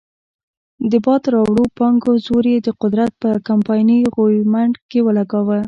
د 0.91 0.93
باد 1.05 1.23
راوړو 1.33 1.63
پانګو 1.77 2.11
زور 2.25 2.45
یې 2.53 2.57
د 2.61 2.69
قدرت 2.81 3.11
په 3.21 3.29
کمپایني 3.47 3.99
غویمنډ 4.15 4.73
کې 4.89 4.99
ولګاوه. 5.05 5.59